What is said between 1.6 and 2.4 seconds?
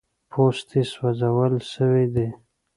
سوي دي.